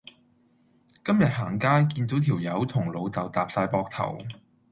[1.05, 4.17] 今日行街見到條友同老豆搭哂膊頭